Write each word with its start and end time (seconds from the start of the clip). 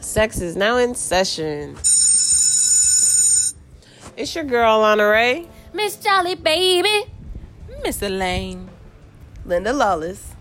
Sex 0.00 0.40
is 0.40 0.56
now 0.56 0.78
in 0.78 0.94
session. 0.94 1.76
It's 4.16 4.34
your 4.34 4.44
girl, 4.44 4.80
Lana 4.80 5.06
Ray. 5.06 5.46
Miss 5.74 5.96
Jolly 5.96 6.34
Baby. 6.36 7.04
Miss 7.84 8.00
Elaine. 8.00 8.70
Linda 9.44 9.74
Lawless. 9.74 10.34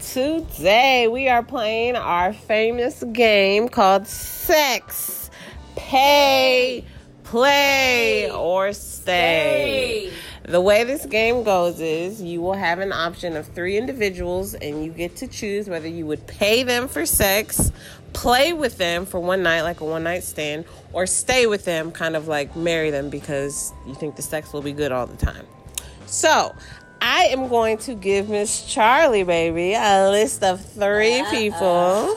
Today 0.00 1.08
we 1.08 1.28
are 1.28 1.42
playing 1.42 1.94
our 1.94 2.32
famous 2.32 3.04
game 3.12 3.68
called 3.68 4.06
Sex, 4.08 5.30
Pay, 5.76 6.84
Play, 7.22 8.30
or 8.30 8.72
Stay. 8.72 10.10
The 10.44 10.60
way 10.60 10.82
this 10.84 11.06
game 11.06 11.44
goes 11.44 11.80
is 11.80 12.20
you 12.20 12.40
will 12.40 12.54
have 12.54 12.80
an 12.80 12.92
option 12.92 13.36
of 13.36 13.46
three 13.46 13.76
individuals, 13.76 14.54
and 14.54 14.84
you 14.84 14.90
get 14.90 15.14
to 15.16 15.28
choose 15.28 15.68
whether 15.68 15.86
you 15.86 16.04
would 16.06 16.26
pay 16.26 16.64
them 16.64 16.88
for 16.88 17.06
sex, 17.06 17.70
play 18.12 18.52
with 18.52 18.78
them 18.78 19.06
for 19.06 19.18
one 19.20 19.42
night, 19.42 19.62
like 19.62 19.80
a 19.80 19.84
one 19.84 20.02
night 20.04 20.22
stand, 20.24 20.64
or 20.92 21.06
stay 21.06 21.46
with 21.46 21.64
them, 21.64 21.90
kind 21.92 22.16
of 22.16 22.28
like 22.28 22.54
marry 22.56 22.90
them 22.90 23.10
because 23.10 23.72
you 23.86 23.94
think 23.94 24.16
the 24.16 24.22
sex 24.22 24.52
will 24.52 24.62
be 24.62 24.72
good 24.72 24.92
all 24.92 25.06
the 25.06 25.16
time. 25.16 25.46
So, 26.06 26.54
I 27.00 27.24
am 27.26 27.48
going 27.48 27.78
to 27.78 27.94
give 27.94 28.28
Miss 28.28 28.64
Charlie, 28.72 29.24
baby, 29.24 29.74
a 29.74 30.08
list 30.10 30.42
of 30.44 30.64
3 30.64 31.24
people. 31.30 32.14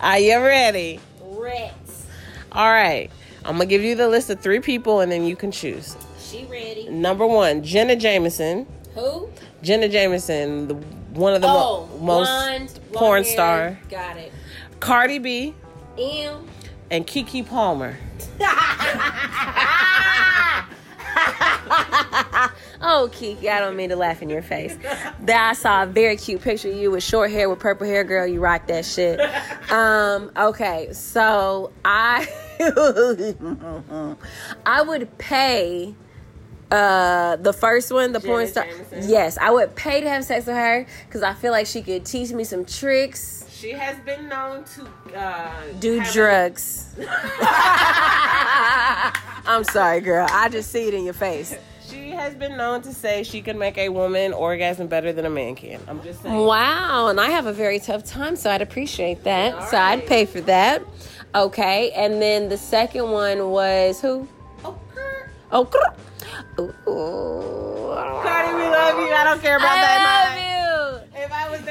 Are 0.00 0.18
you 0.18 0.38
ready? 0.38 1.00
Rex. 1.22 2.06
All 2.52 2.68
right. 2.70 3.10
I'm 3.44 3.56
going 3.56 3.68
to 3.68 3.74
give 3.74 3.82
you 3.82 3.94
the 3.94 4.08
list 4.08 4.28
of 4.30 4.40
three 4.40 4.60
people 4.60 5.00
and 5.00 5.10
then 5.10 5.24
you 5.24 5.36
can 5.36 5.50
choose. 5.50 5.96
She 6.20 6.44
ready. 6.46 6.88
Number 6.88 7.26
one, 7.26 7.62
Jenna 7.62 7.96
Jameson. 7.96 8.66
Who? 8.94 9.28
Jenna 9.62 9.88
Jameson, 9.88 10.68
the, 10.68 10.74
one 10.74 11.34
of 11.34 11.40
the 11.40 11.46
mo- 11.46 11.88
Oh, 11.92 11.98
most 12.00 12.26
blonde, 12.28 12.80
porn 12.92 13.24
hair. 13.24 13.32
star. 13.32 13.78
Got 13.88 14.16
it. 14.18 14.32
Cardi 14.80 15.18
B 15.18 15.54
M. 15.98 16.46
and 16.90 17.06
Keke 17.06 17.46
Palmer. 17.46 17.96
Oh, 22.80 23.10
Keke, 23.12 23.48
I 23.48 23.58
don't 23.58 23.74
mean 23.76 23.88
to 23.90 23.96
laugh 23.96 24.22
in 24.22 24.30
your 24.30 24.40
face. 24.42 24.76
There, 25.20 25.36
I 25.38 25.52
saw 25.54 25.82
a 25.82 25.86
very 25.86 26.16
cute 26.16 26.40
picture 26.42 26.68
of 26.70 26.76
you 26.76 26.92
with 26.92 27.02
short 27.02 27.28
hair 27.30 27.50
with 27.50 27.58
purple 27.58 27.86
hair, 27.88 28.04
girl. 28.04 28.24
You 28.24 28.40
rock 28.40 28.68
that 28.68 28.84
shit. 28.84 29.18
Um, 29.70 30.30
okay, 30.36 30.92
so 30.92 31.72
I, 31.84 32.26
I 34.66 34.82
would 34.82 35.18
pay 35.18 35.94
uh 36.70 37.34
the 37.36 37.52
first 37.52 37.90
one 37.90 38.12
the 38.12 38.20
porn 38.20 38.46
star 38.46 38.66
Jameson? 38.66 39.08
yes 39.08 39.38
i 39.40 39.50
would 39.50 39.74
pay 39.74 40.02
to 40.02 40.10
have 40.10 40.22
sex 40.22 40.44
with 40.44 40.54
her 40.54 40.86
because 41.06 41.22
i 41.22 41.32
feel 41.32 41.50
like 41.50 41.66
she 41.66 41.80
could 41.80 42.04
teach 42.04 42.30
me 42.30 42.44
some 42.44 42.66
tricks 42.66 43.46
She 43.60 43.72
has 43.72 43.98
been 44.00 44.28
known 44.28 44.62
to 44.64 44.86
uh, 45.18 45.50
do 45.80 46.00
drugs 46.12 46.94
i'm 49.50 49.64
sorry 49.64 50.00
girl 50.00 50.28
i 50.30 50.48
just 50.48 50.70
see 50.70 50.86
it 50.86 50.94
in 50.94 51.04
your 51.04 51.12
face 51.14 51.56
She 51.90 52.10
has 52.10 52.36
been 52.36 52.56
known 52.56 52.82
to 52.82 52.94
say 52.94 53.24
she 53.24 53.42
can 53.42 53.58
make 53.58 53.76
a 53.76 53.88
woman 53.88 54.32
orgasm 54.32 54.86
better 54.86 55.12
than 55.12 55.24
a 55.26 55.30
man 55.30 55.56
can. 55.56 55.80
I'm 55.88 56.02
just 56.02 56.22
saying. 56.22 56.36
Wow, 56.36 57.08
and 57.08 57.18
I 57.18 57.30
have 57.30 57.46
a 57.46 57.52
very 57.52 57.80
tough 57.80 58.04
time, 58.04 58.36
so 58.36 58.50
I'd 58.50 58.60
appreciate 58.60 59.24
that. 59.24 59.54
All 59.54 59.66
so 59.66 59.78
I'd 59.78 60.06
pay 60.06 60.26
for 60.26 60.42
that. 60.42 60.82
Okay, 61.34 61.90
and 61.92 62.20
then 62.20 62.50
the 62.50 62.58
second 62.58 63.10
one 63.10 63.48
was 63.48 64.02
who? 64.02 64.28
Oh, 65.50 65.64
grr. 65.64 65.96
Ooh. 66.60 67.94
Cardi, 68.22 68.54
we 68.54 68.64
love 68.68 68.98
you. 68.98 69.14
I 69.14 69.24
don't 69.24 69.40
care 69.40 69.56
about 69.56 69.74
that 69.74 69.98
night. 70.04 70.44
I 70.44 70.90
love 70.92 71.02
you. 71.14 71.22
If 71.24 71.32
I 71.32 71.48
was 71.48 71.62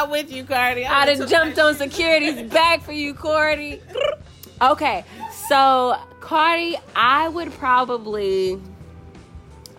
would 0.00 0.10
with 0.10 0.32
you, 0.32 0.44
Cardi. 0.44 0.84
I 0.84 1.02
I'd 1.02 1.08
would've 1.18 1.30
jumped 1.30 1.58
on 1.58 1.74
security's 1.74 2.50
back 2.50 2.82
for 2.82 2.92
you, 2.92 3.14
Cardi. 3.14 3.80
Okay, 4.60 5.04
so 5.48 5.96
Cardi, 6.20 6.76
I 6.94 7.28
would 7.28 7.52
probably, 7.52 8.60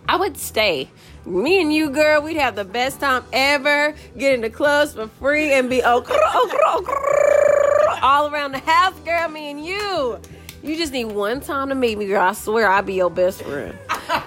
I 0.07 0.17
would 0.17 0.37
stay. 0.37 0.89
Me 1.25 1.61
and 1.61 1.73
you, 1.73 1.89
girl, 1.89 2.21
we'd 2.21 2.35
have 2.35 2.55
the 2.55 2.65
best 2.65 2.99
time 2.99 3.23
ever. 3.31 3.95
Get 4.17 4.33
into 4.33 4.49
clubs 4.49 4.93
for 4.93 5.07
free 5.07 5.53
and 5.53 5.69
be 5.69 5.81
oh, 5.81 6.03
oh, 6.05 6.59
oh, 6.65 7.99
all 8.01 8.27
around 8.27 8.51
the 8.51 8.59
house, 8.59 8.97
girl. 9.05 9.29
Me 9.29 9.49
and 9.51 9.65
you. 9.65 10.19
You 10.61 10.75
just 10.77 10.91
need 10.93 11.05
one 11.05 11.39
time 11.41 11.69
to 11.69 11.75
meet 11.75 11.97
me, 11.97 12.07
girl. 12.07 12.21
I 12.21 12.33
swear 12.33 12.69
I'll 12.69 12.81
be 12.83 12.93
your 12.95 13.09
best 13.09 13.41
friend. 13.43 13.77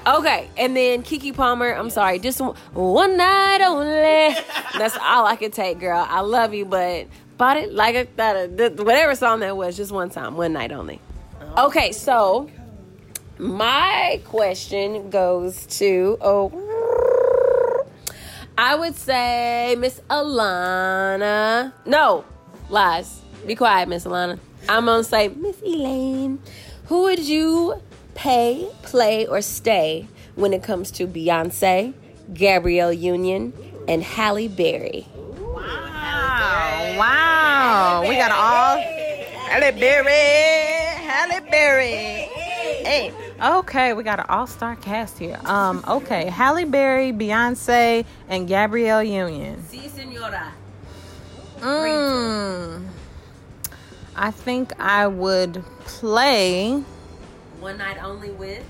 Okay, 0.06 0.49
and 0.56 0.75
then 0.77 1.03
Keke 1.03 1.34
Palmer. 1.34 1.72
I'm 1.72 1.91
sorry, 1.91 2.19
just 2.19 2.41
one- 2.41 2.56
one 2.72 3.16
night 3.16 3.60
only. 3.62 4.37
That's 4.78 4.97
all 4.97 5.26
I 5.26 5.37
could 5.37 5.53
take, 5.53 5.78
girl. 5.81 6.04
I 6.09 6.20
love 6.20 6.54
you, 6.54 6.64
but 6.64 7.06
bought 7.37 7.56
it 7.56 7.72
like 7.72 7.94
a 7.94 8.06
that 8.16 8.37
uh, 8.37 8.47
that- 8.56 8.76
whatever 8.84 9.14
song 9.14 9.41
that 9.41 9.56
was, 9.56 9.76
just 9.76 9.92
one 9.92 10.10
time, 10.10 10.37
one 10.37 10.53
night 10.53 10.72
only. 10.72 11.00
Oh. 11.56 11.66
Okay, 11.66 11.92
so 11.92 12.50
my 13.38 14.20
question 14.25 15.10
goes 15.10 15.66
to 15.78 16.19
oh, 16.20 17.86
I 18.59 18.75
would 18.75 18.94
say 18.97 19.76
Miss 19.78 20.00
Alana. 20.10 21.72
No, 21.84 22.25
lies. 22.70 23.20
Be 23.47 23.54
quiet, 23.54 23.88
Miss 23.88 24.04
Alana. 24.04 24.38
I'm 24.69 24.86
gonna 24.86 25.04
say 25.04 25.28
Miss 25.28 25.60
Elaine. 25.62 26.41
Who 26.86 27.03
would 27.03 27.20
you 27.20 27.81
pay, 28.15 28.69
play, 28.82 29.26
or 29.26 29.41
stay 29.42 30.09
when 30.34 30.53
it 30.53 30.62
comes 30.62 30.91
to 30.92 31.06
Beyonce, 31.06 31.92
Gabrielle 32.32 32.92
Union, 32.92 33.53
and 33.88 34.02
Halle 34.02 34.48
Berry? 34.48 35.06
Wow. 35.38 36.97
Wow. 36.98 38.04
We 38.08 38.16
got 38.16 38.30
all 38.32 38.78
Halle 38.78 39.72
Berry. 39.72 41.06
Halle 41.06 41.41
Berry. 41.50 42.28
Hey. 42.84 43.12
Okay, 43.42 43.92
we 43.92 44.02
got 44.02 44.19
an 44.19 44.26
all-star 44.28 44.76
cast 44.76 45.19
here. 45.19 45.38
Um, 45.44 45.84
okay, 45.86 46.30
Halle 46.30 46.64
Berry, 46.64 47.12
Beyonce, 47.12 48.04
and 48.28 48.48
Gabrielle 48.48 49.02
Union. 49.02 49.62
Si, 49.69 49.88
senora. 49.88 50.53
Mm. 51.58 52.86
I 54.16 54.30
think 54.30 54.72
I 54.80 55.06
would 55.06 55.62
play 55.84 56.82
One 57.60 57.78
night 57.78 58.03
only 58.03 58.30
with. 58.30 58.64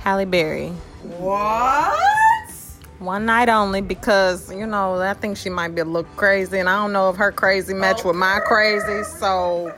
Halle 0.00 0.24
Berry. 0.24 0.70
What? 1.18 1.98
One 2.98 3.26
night 3.26 3.48
only 3.48 3.80
because, 3.80 4.52
you 4.52 4.66
know, 4.66 5.00
I 5.00 5.14
think 5.14 5.36
she 5.36 5.48
might 5.50 5.74
be 5.74 5.80
a 5.80 5.84
little 5.84 6.10
crazy 6.16 6.58
and 6.58 6.68
I 6.68 6.76
don't 6.76 6.92
know 6.92 7.10
if 7.10 7.16
her 7.16 7.32
crazy 7.32 7.72
match 7.74 8.04
with 8.04 8.16
my 8.16 8.40
crazy. 8.40 9.04
So, 9.04 9.74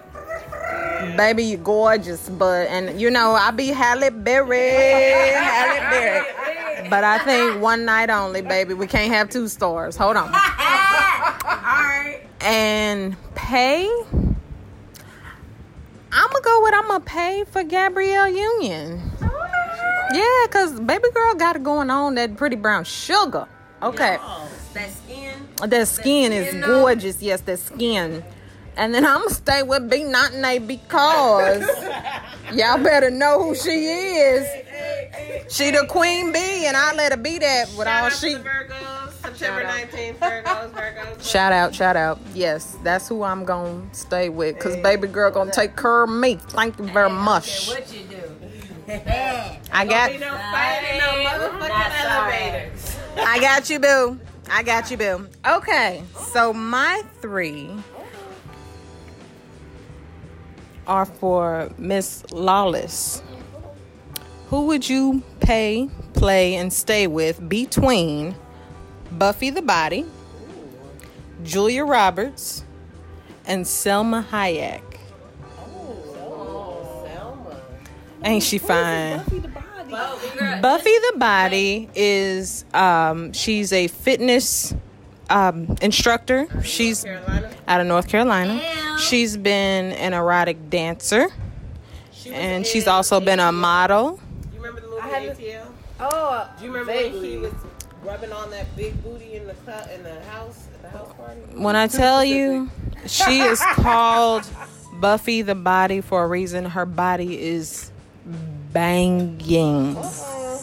baby, 1.17 1.45
you 1.45 1.57
gorgeous. 1.57 2.29
But, 2.29 2.69
and 2.69 3.01
you 3.01 3.11
know, 3.11 3.33
I 3.33 3.51
be 3.51 3.69
Halle 3.69 4.11
Berry. 4.11 4.71
Halle 4.71 5.91
Berry. 5.91 6.89
But 6.89 7.05
I 7.05 7.19
think 7.19 7.61
one 7.61 7.85
night 7.85 8.11
only, 8.11 8.43
baby. 8.43 8.75
We 8.75 8.87
can't 8.87 9.13
have 9.13 9.29
two 9.31 9.49
stars. 9.49 9.97
Hold 9.97 10.17
on. 10.17 10.27
All 10.27 10.33
right. 10.33 12.21
And 12.45 13.15
pay. 13.37 13.89
I'm 16.11 16.29
gonna 16.29 16.45
go 16.45 16.63
with 16.65 16.75
I'm 16.75 16.89
gonna 16.89 17.01
pay 17.05 17.45
for 17.53 17.63
Gabrielle 17.63 18.29
Union. 18.29 19.01
Yeah, 20.15 20.47
cause 20.51 20.79
baby 20.81 21.05
girl 21.15 21.35
got 21.35 21.57
it 21.57 21.63
going 21.63 21.91
on 21.91 22.15
that 22.17 22.37
pretty 22.37 22.57
brown 22.57 22.85
sugar. 22.85 23.47
Okay, 23.83 24.19
That 24.75 24.91
skin. 24.91 25.49
that 25.67 25.89
skin 25.89 26.33
is 26.33 26.49
skin, 26.49 26.61
though. 26.61 26.81
gorgeous. 26.83 27.21
Yes, 27.23 27.41
that 27.43 27.59
skin. 27.59 28.23
And 28.77 28.95
then 28.95 29.05
I'm 29.05 29.19
gonna 29.23 29.31
stay 29.35 29.63
with 29.63 29.91
B 29.91 30.05
Not 30.05 30.33
because 30.67 31.61
y'all 32.55 32.83
better 32.83 33.11
know 33.11 33.43
who 33.43 33.55
she 33.55 33.71
is. 33.71 34.47
She 35.53 35.71
the 35.71 35.85
queen 35.89 36.33
bee, 36.33 36.65
and 36.67 36.77
I 36.77 36.95
let 36.95 37.13
her 37.13 37.19
be 37.19 37.39
that 37.39 37.69
with 37.77 37.87
all 37.87 38.09
she. 38.09 38.35
Virgos, 38.37 39.13
September 39.21 39.65
19th, 39.65 40.17
Virgos, 40.19 40.71
Virgos. 40.73 41.23
Shout 41.31 41.53
out, 41.53 41.75
shout 41.75 41.97
out. 41.97 42.19
Yes, 42.35 42.79
that's 42.83 43.09
who 43.09 43.23
I'm 43.25 43.45
gonna 43.45 43.83
stay 43.93 44.29
with. 44.31 44.59
Cause 44.59 44.77
baby 44.79 45.07
girl 45.09 45.31
gonna 45.31 45.51
take 45.53 45.77
care 45.77 46.05
of 46.05 46.11
me. 46.11 46.37
Thank 46.37 46.79
you 46.79 46.87
very 46.87 47.11
much. 47.11 47.69
What 48.87 48.95
you 48.95 49.05
do? 49.05 49.69
I 49.73 49.87
got, 49.87 50.13
no 50.13 50.19
no 50.19 51.25
motherfucking 51.25 51.69
Not 51.69 51.93
sorry. 51.93 52.35
elevators. 52.35 52.97
I 53.17 53.41
got 53.41 53.71
you, 53.71 53.79
boo. 53.79 54.21
I 54.51 54.63
got 54.63 54.91
you, 54.91 54.97
boo. 54.97 55.29
Okay, 55.47 56.03
so 56.33 56.53
my 56.53 57.03
three 57.21 57.71
are 60.87 61.07
for 61.07 61.71
Miss 61.79 62.25
Lawless. 62.33 63.23
Who 64.49 64.67
would 64.67 64.89
you 64.89 65.23
pay, 65.41 65.89
play, 66.13 66.57
and 66.57 66.73
stay 66.73 67.07
with 67.07 67.49
between 67.49 68.35
Buffy 69.13 69.51
the 69.51 69.63
Body, 69.63 70.05
Julia 71.43 71.85
Roberts, 71.85 72.65
and 73.47 73.65
Salma 73.65 74.25
Hayek? 74.27 74.92
Ain't 78.25 78.43
she 78.43 78.59
fine? 78.59 79.19
Buffy 79.19 79.39
the 79.39 79.49
Body. 79.49 80.61
Buffy 80.61 80.99
the 81.13 81.19
Body 81.19 81.89
is 81.95 82.65
um 82.75 83.33
she's 83.33 83.73
a 83.73 83.89
fitness 83.89 84.75
um 85.31 85.77
instructor. 85.83 86.47
She's 86.63 87.05
out 87.05 87.81
of 87.81 87.87
North 87.87 88.09
Carolina. 88.09 88.55
Ew. 88.55 88.99
She's 88.99 89.37
been 89.37 89.93
an 89.93 90.13
erotic 90.15 90.71
dancer, 90.71 91.29
She 92.13 92.33
and 92.33 92.67
she's 92.67 92.87
also 92.87 93.21
been 93.21 93.41
a 93.41 93.53
model. 93.53 94.21
You 94.53 94.59
remember 94.61 94.81
the 94.81 94.89
movie 94.89 95.03
ATL? 95.45 95.67
Oh, 96.01 96.49
Do 96.59 96.65
you 96.65 96.73
remember 96.73 96.93
when 96.93 97.25
he 97.25 97.37
was 97.39 97.53
rubbing 98.03 98.33
on 98.33 98.51
that 98.51 98.75
big 98.77 99.01
booty 99.05 99.35
in 99.35 99.47
the 99.47 99.55
cl- 99.65 99.89
in 99.95 100.03
the 100.03 100.21
house 100.25 100.67
at 100.75 100.83
the 100.83 100.89
house 100.99 101.13
party? 101.15 101.41
When 101.55 101.77
I 101.77 101.87
tell 101.87 102.25
you, 102.25 102.71
she 103.07 103.41
is 103.41 103.61
called 103.75 104.45
Buffy 104.95 105.43
the 105.43 105.55
Body 105.55 106.01
for 106.01 106.25
a 106.25 106.27
reason. 106.29 106.65
Her 106.65 106.87
body 106.87 107.41
is 107.41 107.92
banging. 108.73 109.97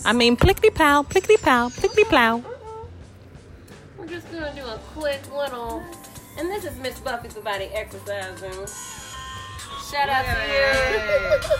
I 0.06 0.14
mean, 0.14 0.38
plickety 0.38 0.74
pow, 0.74 1.04
plickety 1.04 1.42
pow, 1.42 1.70
plickety 1.70 2.06
plow. 2.06 2.44
We're 3.98 4.08
just 4.08 4.32
gonna 4.32 4.54
do 4.56 4.66
a 4.66 4.80
quick 4.96 5.22
little, 5.36 5.84
and 6.38 6.50
this 6.50 6.64
is 6.66 6.76
Miss 6.78 7.00
Buffy 7.00 7.28
the 7.30 7.42
Body 7.42 7.66
exercising. 7.74 8.66
Shout 9.92 10.10
out 10.10 10.24
to 10.26 10.32
you. 10.52 11.60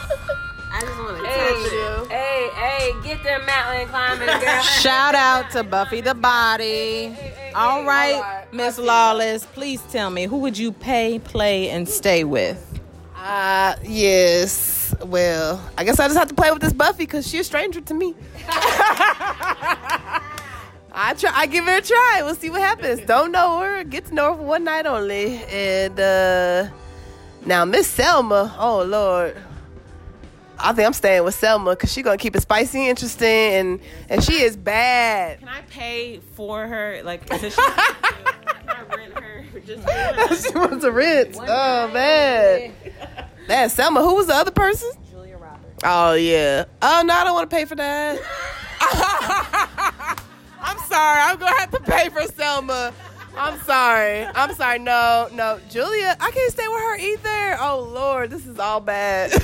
I 0.72 0.81
just 0.81 1.00
want 1.00 1.18
to 1.18 1.24
touch 1.24 1.72
you. 1.72 2.07
Hey, 2.10 2.50
hey, 2.54 2.92
hey, 2.94 2.94
get 3.04 3.24
them 3.24 3.44
mountain 3.46 3.88
climbing, 3.88 4.28
girl. 4.28 4.62
Shout 4.81 5.16
out 5.16 5.50
to 5.51 5.63
Buffy 5.63 6.01
the 6.01 6.13
Body. 6.13 7.10
hey, 7.10 7.51
All 7.56 7.80
all 7.80 7.86
right, 7.86 8.19
right. 8.22 8.54
Miss 8.54 8.78
Lawless, 8.78 9.46
please 9.48 9.81
tell 9.92 10.12
me 10.12 10.25
who 10.25 10.38
would 10.38 10.57
you 10.57 10.72
pay, 10.72 11.18
play, 11.19 11.69
and 11.69 11.90
stay 11.90 12.24
with? 12.24 12.80
Uh, 13.16 13.75
yes. 13.84 14.78
Well, 15.06 15.62
I 15.78 15.84
guess 15.84 16.00
I 16.00 16.07
just 16.07 16.18
have 16.18 16.28
to 16.30 16.36
play 16.36 16.51
with 16.51 16.62
this 16.62 16.74
Buffy 16.74 17.04
because 17.04 17.28
she's 17.28 17.42
a 17.42 17.44
stranger 17.44 17.81
to 17.81 17.94
me. 17.94 18.16
I 20.92 21.13
try. 21.18 21.31
I 21.34 21.46
give 21.46 21.68
it 21.68 21.84
a 21.84 21.88
try. 21.88 22.22
We'll 22.24 22.36
see 22.36 22.50
what 22.50 22.62
happens. 22.62 23.01
Don't 23.01 23.31
know 23.31 23.60
her. 23.60 23.84
Get 23.84 24.06
to 24.07 24.13
know 24.13 24.31
her 24.31 24.38
for 24.38 24.44
one 24.44 24.63
night 24.63 24.86
only. 24.86 25.38
And 25.46 26.00
uh 26.00 26.69
now 27.46 27.63
Miss 27.66 27.96
Salma. 27.96 28.54
Oh 28.57 28.84
Lord. 28.84 29.38
I 30.62 30.74
think 30.74 30.86
I'm 30.86 30.94
staying 30.94 31.24
with 31.24 31.40
Salma 31.40 31.72
because 31.72 31.92
she's 31.94 32.04
gonna 32.04 32.18
keep 32.18 32.36
it 32.36 32.42
spicy, 32.42 32.80
and 32.80 32.90
interesting, 32.90 33.28
and 33.28 33.80
and 34.10 34.22
she 34.24 34.42
is 34.42 34.57
bad. 34.57 35.40
Can 35.40 35.48
I 35.48 35.62
pay 35.62 36.19
for 36.34 36.68
her? 36.68 37.01
Like, 37.04 37.31
is 37.31 37.56
she, 37.56 37.62
can 37.62 37.86
I 38.68 38.84
rent 38.94 39.18
her? 39.18 39.46
Just 39.66 40.48
she 40.51 40.57
wants 40.57 40.84
a 40.84 40.92
rent. 40.92 41.38
Oh 41.40 41.88
man, 41.94 42.74
man, 43.50 43.68
Salma. 43.69 44.01
Who 44.01 44.16
was 44.16 44.28
the 44.28 44.36
other 44.36 44.51
person? 44.51 44.92
Julia 45.10 45.38
Roberts. 45.38 45.81
Oh 45.84 46.13
yeah. 46.13 46.66
Oh 46.81 47.01
no, 47.06 47.13
I 47.13 47.24
don't 47.25 47.34
want 47.34 47.50
to 47.50 47.56
pay 47.56 47.66
for 47.66 47.75
that. 47.75 48.19
I'm 50.62 50.78
sorry. 50.88 51.22
I'm 51.22 51.38
gonna 51.38 51.60
have 51.60 51.72
to 51.72 51.80
pay 51.80 52.10
for 52.10 52.22
Salma. 52.22 52.94
I'm 53.36 53.60
sorry. 53.62 54.25
I'm 54.25 54.54
sorry. 54.54 54.80
No, 54.80 55.28
no, 55.34 55.60
Julia. 55.69 56.16
I 56.19 56.31
can't 56.31 56.51
stay 56.51 56.68
with 56.68 56.80
her 56.80 56.98
either. 56.98 57.57
Oh 57.60 57.90
Lord, 57.92 58.30
this 58.30 58.46
is 58.46 58.60
all 58.60 58.80
bad. 58.80 59.31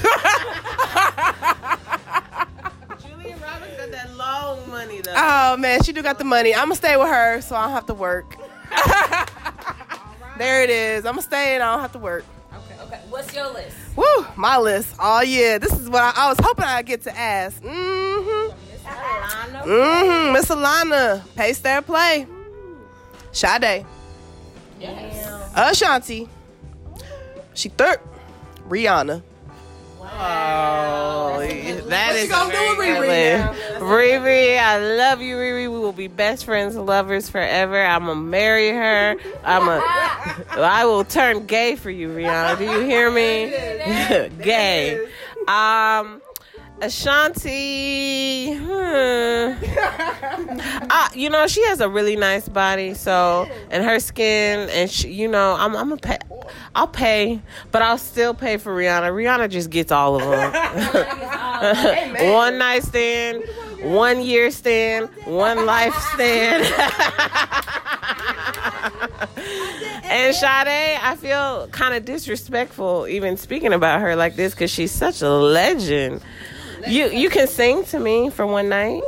Julia 3.01 3.35
Roberts 3.37 3.77
got 3.77 3.91
that 3.91 4.15
long 4.15 4.69
money 4.69 5.01
though. 5.01 5.13
oh 5.15 5.57
man, 5.57 5.81
she 5.81 5.91
do 5.91 6.03
got 6.03 6.19
the 6.19 6.23
money. 6.25 6.53
I'm 6.53 6.65
gonna 6.65 6.75
stay 6.75 6.95
with 6.95 7.07
her, 7.07 7.41
so 7.41 7.55
I 7.55 7.63
don't 7.63 7.73
have 7.73 7.87
to 7.87 7.95
work. 7.95 8.37
there 10.37 10.63
it 10.63 10.69
is. 10.69 11.05
I'm 11.05 11.13
gonna 11.13 11.23
stay 11.23 11.55
and 11.55 11.63
I 11.63 11.71
don't 11.71 11.81
have 11.81 11.93
to 11.93 11.99
work. 11.99 12.23
Okay, 13.05 13.11
what's 13.11 13.33
your 13.35 13.51
list? 13.53 13.75
Woo, 13.95 14.25
my 14.35 14.57
list. 14.57 14.95
Oh 14.99 15.21
yeah, 15.21 15.57
this 15.57 15.71
is 15.73 15.89
what 15.89 16.01
I, 16.03 16.11
I 16.15 16.29
was 16.29 16.37
hoping 16.41 16.65
I'd 16.65 16.85
get 16.85 17.01
to 17.03 17.17
ask. 17.17 17.61
Mm-hmm. 17.61 18.55
Miss 18.71 18.81
Alana. 18.83 19.63
Mm-hmm. 19.63 20.33
Miss 20.33 20.45
Alana, 20.49 21.35
pace 21.35 21.59
their 21.59 21.81
play. 21.81 22.27
Sade. 23.31 23.85
Yes. 24.79 25.51
Ashanti. 25.55 26.29
She 27.53 27.69
third. 27.69 27.99
Rihanna. 28.67 29.21
Oh, 30.17 31.37
that 31.39 32.07
What 32.07 32.15
is 32.15 32.23
you 32.23 32.29
gonna 32.29 32.53
do 32.53 32.59
with 32.69 32.77
very 32.77 33.07
Riri 33.07 33.37
now? 33.39 33.51
list. 33.51 33.64
Riri, 33.85 34.57
I 34.57 34.79
love 34.79 35.21
you, 35.21 35.35
Riri. 35.35 35.71
We 35.71 35.77
will 35.77 35.91
be 35.91 36.07
best 36.07 36.45
friends, 36.45 36.75
lovers 36.75 37.29
forever. 37.29 37.79
I'm 37.79 38.05
gonna 38.05 38.19
marry 38.19 38.69
her. 38.69 39.15
I'm 39.43 39.67
a. 39.67 39.81
I 40.59 40.85
will 40.85 41.03
turn 41.03 41.45
gay 41.45 41.75
for 41.75 41.91
you, 41.91 42.09
Rihanna. 42.09 42.57
Do 42.57 42.63
you 42.65 42.79
hear 42.81 43.11
me? 43.11 43.51
gay. 44.43 45.07
Um, 45.47 46.21
Ashanti. 46.81 48.53
Hmm. 48.55 49.53
Uh, 50.89 51.09
you 51.13 51.29
know, 51.29 51.47
she 51.47 51.63
has 51.65 51.79
a 51.79 51.87
really 51.87 52.15
nice 52.15 52.49
body, 52.49 52.93
so 52.93 53.47
and 53.69 53.85
her 53.85 53.99
skin, 53.99 54.69
and 54.69 54.89
she, 54.89 55.11
you 55.11 55.27
know, 55.27 55.55
I'm, 55.57 55.75
I'm 55.75 55.89
gonna 55.89 56.01
pay. 56.01 56.17
I'll 56.73 56.87
pay, 56.87 57.41
but 57.71 57.81
I'll 57.81 57.97
still 57.97 58.33
pay 58.33 58.57
for 58.57 58.75
Rihanna. 58.75 59.11
Rihanna 59.11 59.49
just 59.49 59.69
gets 59.69 59.91
all 59.91 60.15
of 60.15 60.21
them. 60.21 60.51
one 62.33 62.57
night 62.57 62.83
stand, 62.83 63.43
one 63.85 64.21
year 64.21 64.51
stand, 64.51 65.09
one 65.25 65.65
life 65.65 65.95
stand. 66.13 66.63
and 70.05 70.35
Sade, 70.35 70.99
I 71.01 71.15
feel 71.19 71.67
kind 71.67 71.93
of 71.93 72.05
disrespectful 72.05 73.07
even 73.07 73.37
speaking 73.37 73.73
about 73.73 74.01
her 74.01 74.15
like 74.15 74.35
this 74.35 74.53
because 74.53 74.71
she's 74.71 74.91
such 74.91 75.21
a 75.21 75.29
legend. 75.29 76.21
You 76.87 77.09
you 77.09 77.29
can 77.29 77.47
sing 77.47 77.83
to 77.85 77.99
me 77.99 78.29
for 78.29 78.45
one 78.45 78.69
night. 78.69 79.03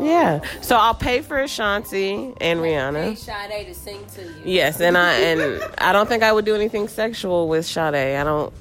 Yeah. 0.00 0.40
So 0.60 0.76
I'll 0.76 0.94
pay 0.94 1.22
for 1.22 1.38
Ashanti 1.38 2.32
and 2.40 2.60
Hey, 2.60 2.66
Rihanna. 2.66 3.16
Sade 3.16 3.66
to 3.66 3.74
sing 3.74 4.04
to 4.14 4.22
you. 4.22 4.34
Yes, 4.44 4.80
and 4.80 4.96
I 4.96 5.12
and 5.14 5.62
I 5.78 5.92
don't 5.92 6.08
think 6.08 6.22
I 6.22 6.32
would 6.32 6.44
do 6.44 6.54
anything 6.54 6.88
sexual 6.88 7.48
with 7.48 7.66
Sade. 7.66 7.94
I 7.94 8.24
don't 8.24 8.52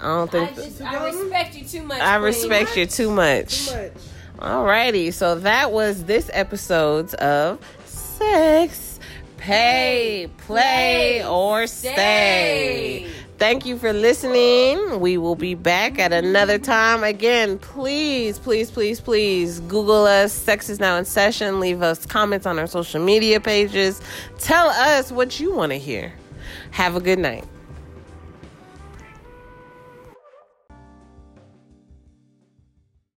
I 0.00 0.04
don't 0.04 0.34
I 0.34 0.46
think 0.46 0.56
just 0.56 0.82
I 0.82 1.04
respect 1.04 1.56
you 1.56 1.64
too 1.64 1.82
much. 1.82 2.00
I 2.00 2.16
queen. 2.16 2.24
respect 2.24 2.76
you 2.76 2.86
too 2.86 3.10
much. 3.10 3.68
Alrighty, 4.38 5.14
so 5.14 5.36
that 5.36 5.72
was 5.72 6.04
this 6.04 6.30
episode's 6.34 7.14
of 7.14 7.58
Sex, 7.86 9.00
Pay, 9.38 10.28
Play, 10.38 11.26
or 11.26 11.66
Stay. 11.66 13.08
Thank 13.38 13.64
you 13.64 13.78
for 13.78 13.92
listening. 13.94 15.00
We 15.00 15.16
will 15.16 15.36
be 15.36 15.54
back 15.54 15.98
at 15.98 16.12
another 16.12 16.58
time. 16.58 17.02
Again, 17.02 17.58
please, 17.58 18.38
please, 18.38 18.70
please, 18.70 19.00
please 19.00 19.60
Google 19.60 20.04
us. 20.04 20.32
Sex 20.32 20.68
is 20.68 20.80
now 20.80 20.96
in 20.96 21.06
session. 21.06 21.58
Leave 21.60 21.82
us 21.82 22.04
comments 22.04 22.46
on 22.46 22.58
our 22.58 22.66
social 22.66 23.02
media 23.02 23.40
pages. 23.40 24.02
Tell 24.38 24.68
us 24.68 25.12
what 25.12 25.40
you 25.40 25.54
want 25.54 25.72
to 25.72 25.78
hear. 25.78 26.12
Have 26.72 26.94
a 26.94 27.00
good 27.00 27.18
night. 27.18 27.44